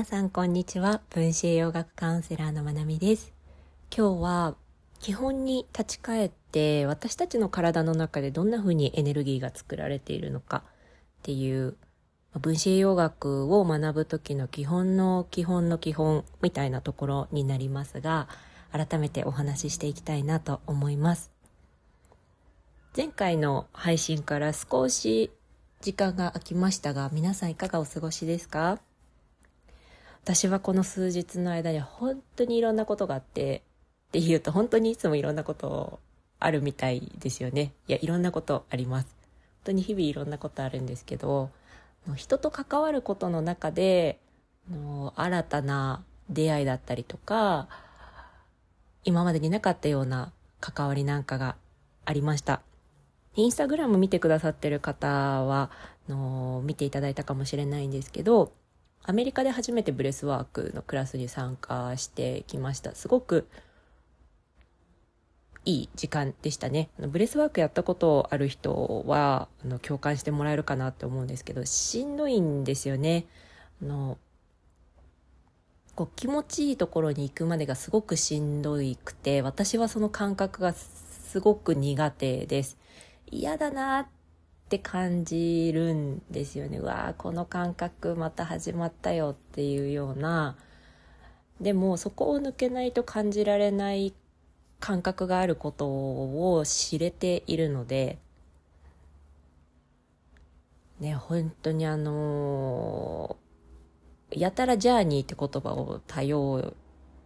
[0.00, 1.02] 皆さんこんにちは。
[1.10, 3.34] 分子栄養学カウンセラーのまなみです。
[3.94, 4.54] 今日は
[4.98, 10.62] 基本に立ち返って私たちの体の中でどんな風にエネルギーが作られているのか
[11.20, 11.76] っていう
[12.40, 18.26] 分子栄養学を学ぶ時の基本の基本の基本みたいなところになりますが
[18.72, 21.30] 改めてお話ししていきたいなと思います。
[22.96, 25.30] 前回の配信から少し
[25.82, 28.78] 時間が空きましたが皆さんいかがお過ごしですか？
[30.24, 33.62] 私はこの数日の間に本当にいろんなことがあって
[34.08, 35.98] っていうと本当にいつもいろんなこと
[36.38, 37.72] あるみたいですよね。
[37.86, 39.06] いやいろんなことあります。
[39.06, 41.50] 本当に日々いろんなことあるんですけど
[42.16, 44.18] 人と関わることの中で
[44.70, 47.68] の新たな出会いだったりとか
[49.04, 51.56] 今までになかったような関わりなんかが
[52.04, 52.62] ありました。
[53.36, 55.70] インスタグラム見てくださってる方は
[56.08, 58.52] の見ていただいたかもしれないんですけど
[59.02, 62.94] アメリカで初めてブレスワークのクラスに参加してきました。
[62.94, 63.46] すごく
[65.64, 66.90] いい時間でしたね。
[66.98, 73.26] ブレスワークやったことある人はあの共感してもらえるかなって思うんですけどしんどいんですよね。
[73.82, 74.18] あの
[75.94, 82.78] こう気持ちいいところに行くまでがすごくしんどいくて私はその感覚がすごく苦手です。
[83.30, 84.06] 嫌だなっ
[84.70, 86.78] って感じるんですよね。
[86.78, 90.56] うわあこの感覚また始まったよっていうような。
[91.60, 94.14] でもそこを抜けないと感じられない
[94.78, 98.18] 感覚があることを知れているので。
[101.00, 103.36] ね本当にあの
[104.30, 106.74] やたらジャーニーって言葉を多用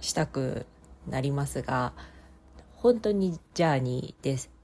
[0.00, 0.64] したく
[1.06, 1.92] なりますが
[2.76, 4.55] 本当にジャーニーです。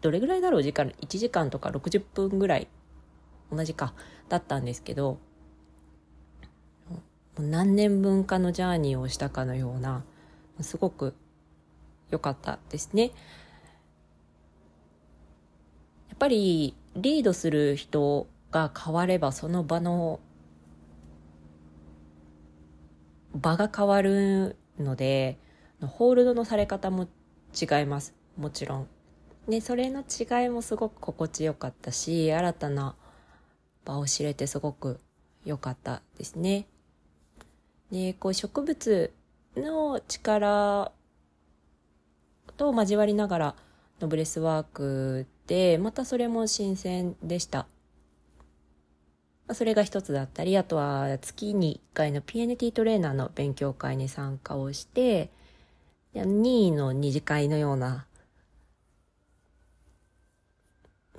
[0.00, 2.68] どれぐらいだろう時間？1時間とか60分ぐらい？
[3.52, 3.94] 同じか。
[4.28, 5.18] だったんですけど
[7.36, 10.04] 何年分かのジャーニーをしたかのような
[10.60, 11.14] すごく
[12.10, 13.10] 良かったですね。
[16.08, 20.20] やっぱりリードする人が変わればその場の
[23.34, 25.38] 場が変わるので
[25.80, 27.08] ホールドのされ方も
[27.60, 28.14] 違います。
[28.36, 28.88] もちろん。
[29.48, 32.94] でそれの違いもすごく心地よかったし新たな
[33.84, 35.00] 場を知れてすごく
[35.44, 36.66] 良かったですね。
[37.90, 39.12] でこう植物
[39.56, 40.92] の力
[42.56, 43.54] と交わりながら
[44.00, 47.66] のブレスワークでまたそれも新鮮でした。
[49.52, 55.30] それが一つだったりあとは月に1回の PNT トレーナーの勉強会に参加をして
[56.14, 58.06] 任意の二次会のような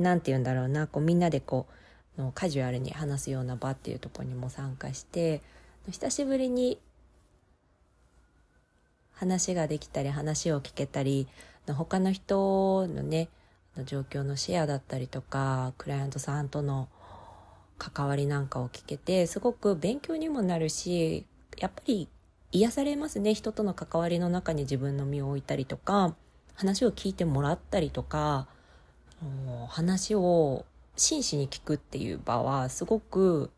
[0.01, 0.87] 何て言うんだろうな。
[0.87, 1.73] こうみんなでこう
[2.21, 5.41] のカジュアルに話すような場っていうとこにも参加して
[5.89, 6.79] 久しぶりに
[9.13, 11.27] 話ができたり話を聞けたり
[11.67, 13.29] 他の人のね
[13.85, 16.89] 状況のシェアだったりとかクライアントさんとの
[17.77, 21.25] 関わりなんかを聞けてすごく勉強にもなるし
[21.57, 22.09] やっぱり
[22.51, 23.33] 癒されますね。
[23.33, 26.15] 人との関わりの中に自分の身を置いたりとか
[26.53, 28.47] 話を聞いてもらったりとか
[29.67, 30.65] 話を
[30.95, 33.51] 真摯に聞くっていう場はすごく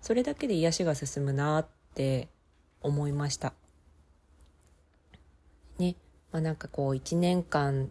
[0.00, 2.28] それだけで癒しが進むなって
[2.80, 3.54] 思いました。
[5.78, 5.96] ね、
[6.30, 7.90] まあ、なんかこう一年間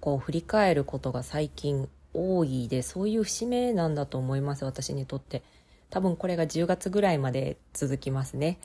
[0.00, 5.42] こう振り返ることが最近多いでそういう節目なんだと思います私にとって。
[5.90, 8.58] 多分これが10月ぐらいまで続きますね。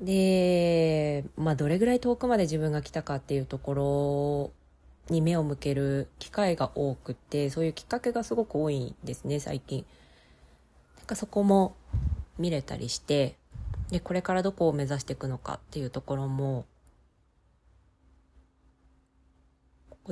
[0.00, 4.52] で、まあ、どれぐらい遠くまで自分が来たかっていうとこ
[5.08, 9.84] ろに目を向ける機会が多くてそういうきっかけがすごく多いんですね最近。
[10.98, 11.74] なんかそこも
[12.38, 13.36] 見れたりして
[13.90, 16.64] でこれからどこを目指していくのかっていうところも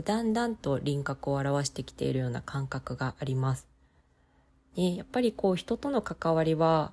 [0.05, 3.67] だんだんと輪郭を表してきているような感覚があります。
[4.77, 6.93] ね、やっぱりこう人との関わりは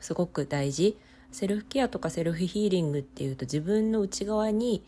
[0.00, 0.98] すごく大事
[1.32, 4.84] セルフケアとかセルフヒーリングっていうと自分の内側に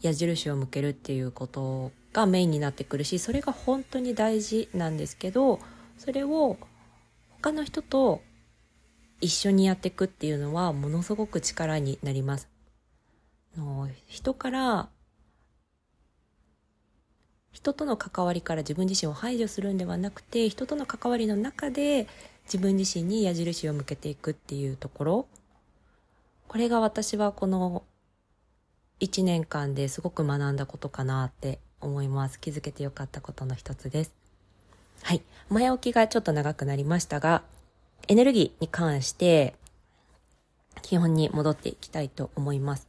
[0.00, 5.60] 矢印を向けるっていうことがメインになってくるしそれが本当に大事なんですけど
[5.96, 6.58] それを
[7.30, 8.20] 他の人と
[9.20, 12.48] 一緒にやっていくっていうのはものすごく力になります。
[13.56, 14.88] の人から
[17.52, 22.06] 人との関わりから自分自身を排除するんではなくて人との関わりの中で
[22.46, 25.26] 自分自身に矢印を向けていくっていうところ
[26.48, 27.82] これが私はこの
[29.00, 34.26] 1年間ですごく学んだことかなって思います気づけてよかったことの一つです
[35.02, 35.22] はい。
[35.50, 37.42] 前置きがちょっと長くなりましたが、
[38.08, 39.54] エネルギーに関して、
[40.82, 42.88] 基本に戻っていきたいと思います。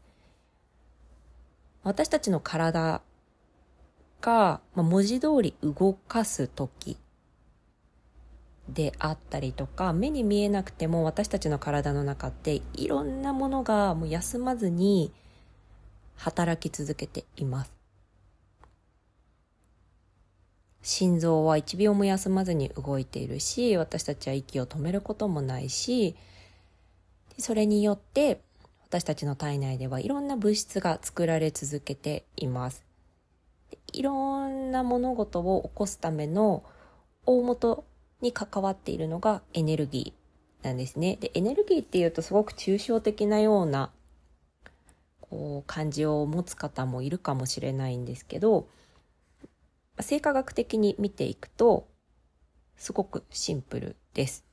[1.84, 3.02] 私たちの体
[4.20, 6.98] が、まあ、文字通り動かす時
[8.70, 15.12] であったりとか目に見えなくても私たちの体の中っていろんなものがもう休まずに
[16.16, 17.72] 働き続けています。
[20.82, 26.16] 心臓は1秒も休まずに動いているし私たちは息を止めることもないし
[27.38, 28.40] それによって
[28.88, 32.86] 私たちの体内ではいろんな物質が作られ続けています。
[33.92, 36.64] いろんな物事を起こすための
[37.26, 37.84] 大元
[38.22, 41.18] に関わっているのがエネルギーなんですね。
[41.20, 43.92] で、エネルギーっていうとすごく抽象的なような
[45.22, 48.68] こう感じを持つ方もいるかもしれないんですけど、
[50.00, 51.88] 生化学的に見ていくと
[52.76, 54.46] すごくシンプルです。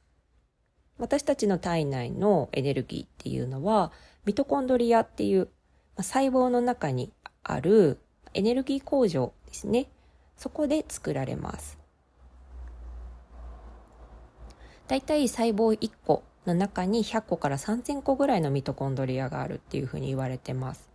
[0.99, 3.93] 私たちの体内のエネルギーっていうのは
[4.25, 5.49] ミトコンドリアっていう
[5.97, 7.13] 細胞の中に
[7.43, 7.99] ある
[8.33, 9.87] エネルギー工場ですね。
[10.37, 11.84] そこで作られます。
[14.89, 20.89] だいたい細胞1個の中に100個から3000個ぐらいのミトコンドリアがあるっていうふうに言われてます。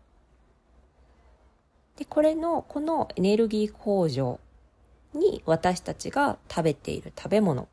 [1.97, 4.39] で、これの、このエネルギー工場
[5.13, 7.67] に私たちが食べている食べ物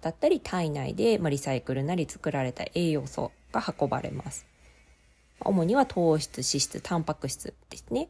[0.00, 4.46] だったり体内で、まあ、リサイクルなり作られた栄養素が運ばれます。
[5.40, 8.08] 主には糖質、脂質、タンパク質ですね。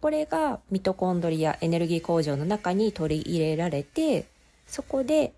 [0.00, 4.26] これがミトコンドリアエネルギー工場の中に取り入れられて、
[4.66, 5.32] そこで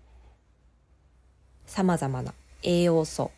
[1.67, 2.33] 様々な
[2.63, 3.31] 栄養素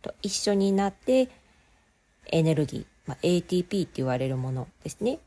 [0.00, 1.28] と一緒になって
[2.26, 5.18] エネルギー、まあ、ATP って言われるものですね。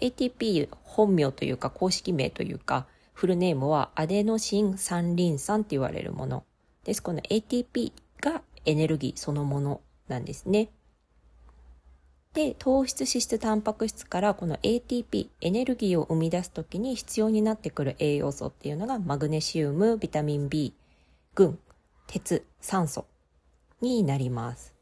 [0.00, 6.44] ATP 本名というか公式名というかフルネームはアデノシン三リン酸って言われるもの
[6.84, 7.02] です。
[7.02, 10.70] この ATP がエネルギーそのものなんですね。
[12.32, 20.72] で、糖質、脂質、タンパク質からこの ATP、エネルギーを生み出すときに必要になってくる栄養素っていうのがマグネシウム、ビタミン B、
[21.34, 21.58] 群、
[22.06, 23.06] 鉄、酸素
[23.80, 24.74] になります。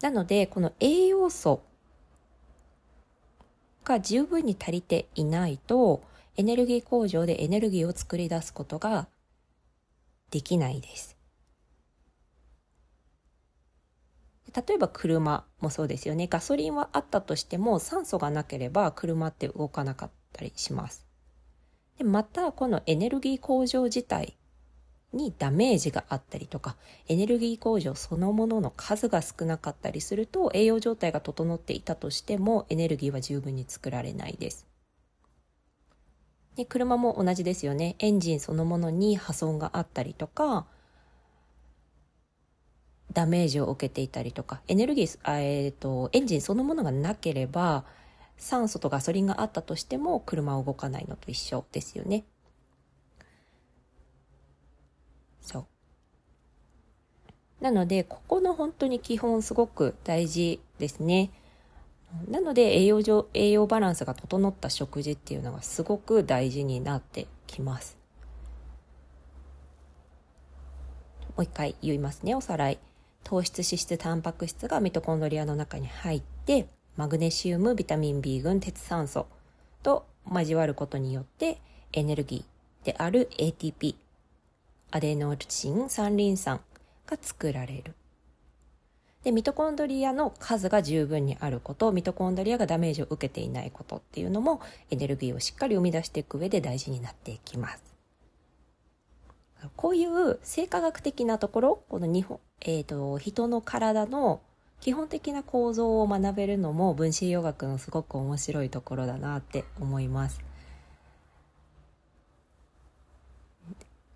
[0.00, 1.62] なので、この栄養素
[3.84, 6.02] が十分に足りていないと、
[6.36, 9.06] エネルギー工場でエネルギーを作り出すことが
[10.30, 11.11] できないです。
[14.54, 16.26] 例えば車もそうですよね。
[16.26, 21.06] ガソリンはあったとしても酸素がなければ車って動かなかったりします。
[21.98, 24.36] でまた、このエネルギー工場自体
[25.12, 26.76] にダメージがあったりとか、
[27.08, 34.66] エネルギー工場そのものの数が少なかったりすると、栄養状態が整っていたとしても、エネルギーは十分に作られないです。
[36.56, 37.96] で車も同じですよね。
[37.98, 40.66] エンジンそのものに破損があったりとか、
[43.12, 47.84] ダメージを受けていたりとかエネルギー、えーと、エンジンそのものがなければ
[48.36, 52.24] 酸素とガソリンがあったとしても車を動かないのと一緒ですよね。
[55.40, 55.66] そう
[57.60, 61.30] なのでここの本当に基本すごく大事ですね。
[62.28, 67.96] なので栄養上栄養バランスが整った食事っていうのがすごく大事になってきます。
[71.36, 72.78] もう一回言いますねおさらい。
[73.24, 79.26] 糖質脂質タンパク質がミトコンドリアの中に入ってマグネシウムビタミン B 群鉄酸素
[79.82, 81.58] と交わることによって
[81.92, 83.94] エネルギーである ATP
[84.90, 86.60] アデノシン三リン酸
[87.06, 87.94] が作られる。
[89.24, 94.60] でミトコンドリアの数が十分にあることミトコンドリアがダメージを受けていないことっていうのも
[94.90, 97.91] エネルギーをしっかり生み出していく上で大事になっていきます。
[99.76, 104.40] こういう生化学的なところこの日本えーと、人の体の
[104.80, 110.40] 基本的な構造を学べるのも分子栄養学のすごく面白いところだなって思います。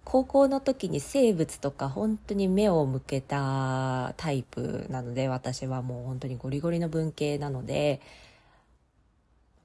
[0.04, 8.00] 高校の時に生物とか本当に目を向けたタイプなので私はもう本当にゴリゴリの文系なので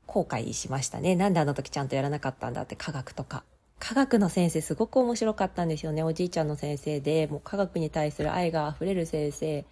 [0.08, 1.16] 後悔しましたね。
[1.16, 3.44] なんであの時ちゃんとやらなかったんだって科学とか。
[3.82, 6.04] 科学の先生すごく面白かったんですよね。
[6.04, 9.66] おじいちゃんの先生でもう科学に対する愛があふれる先生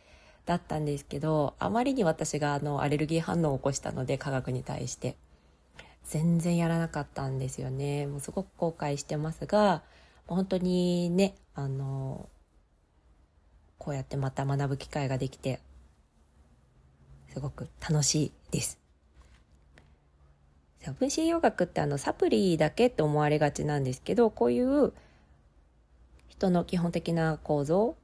[0.46, 5.16] だったんですけどあまりに私があのアレルギー反応を起こしたので科学に対して。
[6.10, 8.08] 全然やらなかったんですよね。
[8.08, 9.84] もうすごく後悔してますが
[10.25, 12.28] 本当にねあの
[13.78, 15.60] こうやってまた学ぶ機会ができて
[17.32, 18.88] すごく楽しいです。
[20.98, 24.94] 分子栄養学ってあのサプリだけって思われがちなんですけどこういう
[26.28, 27.96] 人の基本的な構造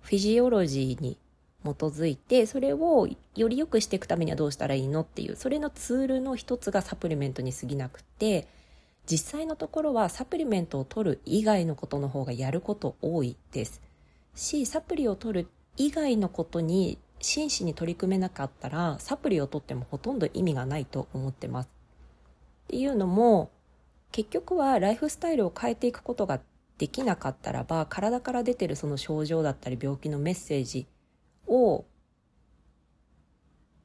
[0.00, 1.18] フィジオロジーに
[1.64, 8.46] 基づいてそれをより良くしていくためにはどうしたらいいのっていうそれのツールの一つがサプリメントに過ぎなくて
[9.06, 13.82] 実際のところはサプリメントを取る以外のことの方がやること多いです。
[14.34, 21.73] しサプリを取る以外のことに真摯に取り組めなかったらサプリを取ってもほとんど意味がないと思ってます。
[22.64, 23.50] っていうのも
[24.12, 26.40] 結局はライフスタイルを変えていくことが
[26.78, 30.86] できなかったらば体から出てるその症状だったり病気のメッセージ
[31.46, 31.84] を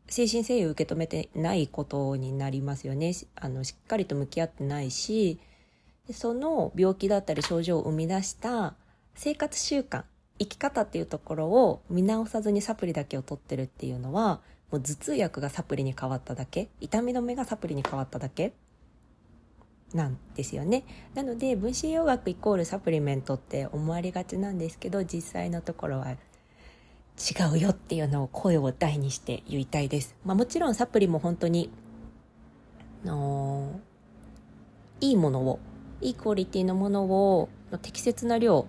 [0.08, 3.14] 精神誠意を受け止めてないことになりますよね。
[3.36, 5.40] あのしっかりと向き合ってないし
[6.12, 8.74] その病気だったり症状を生み出した
[9.14, 10.04] 生活習慣
[10.40, 18.54] 生き方っていうところを見直さずにサプリだけを取ってるっていうのはもう頭痛薬がサプリに変わっただけ痛み止めがサプリに変わっただけ
[19.94, 20.84] なんですよね
[21.16, 26.18] なので分子栄養学イコールサプリメントって思われがちなんですけど実際のところは違
[27.54, 31.70] うよっていうのを声を大にして言いたいです、まあ、もちろんサプリも本当に
[33.04, 33.80] の
[35.02, 35.60] いいものを
[36.02, 37.50] いいクオリティのものを
[37.82, 38.68] 適切な量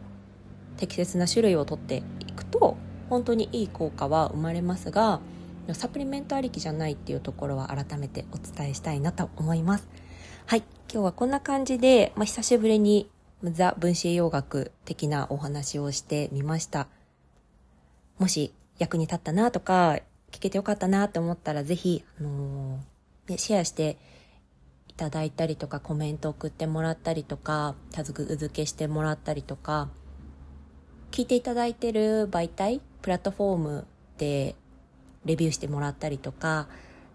[0.76, 2.76] 適切な種類をとっていくと
[3.08, 5.20] 本当にいい効果は生まれますが
[5.74, 9.88] サプリメントありきじゃないっていうところは改めてお伝えしたいなと思います。
[10.46, 10.64] はい。
[10.92, 13.08] 今日はこんな感じで、まあ、久しぶりに
[13.44, 16.88] ザ分子栄養学的なお話をしてみました。
[18.18, 20.00] もし役に立ったなとか、
[20.32, 23.98] 聞けてよかったなと思ったら、ぜひ、あのー、シェアして
[24.88, 29.90] いただいたりとか、コメント送ってもらったりとか、タズ付けしてもらったりとか、
[31.12, 33.86] 聞いていただいてる媒体、プラットフォーム
[34.18, 34.56] で
[35.24, 36.66] レビューしてもらったりとか、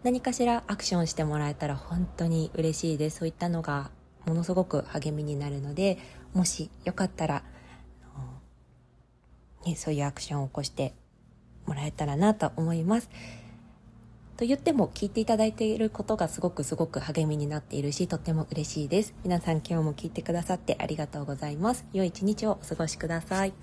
[0.06, 3.90] 何かしらアクションしてもらえたら本当に嬉しいですそういったのが
[4.28, 5.98] ものすごく励みになるので
[6.32, 7.42] もしよかったら、
[9.66, 10.94] ね、そういうアクションを起こして
[11.66, 13.10] もらえたらなと思います。
[14.38, 19.16] と言っても聞いていただいていることがすごくすごく励みになっているしとっても嬉しいです。
[19.24, 21.84] 皆さん今日も聞いてくださってありがとうございます。
[21.94, 23.54] 良い一日をお過ごしください。